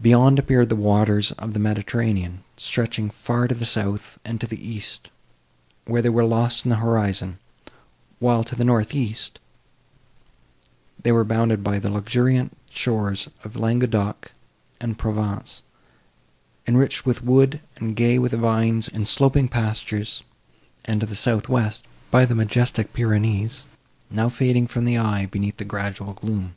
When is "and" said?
4.24-4.40, 14.80-14.98, 17.76-17.94, 18.88-19.06, 20.86-21.00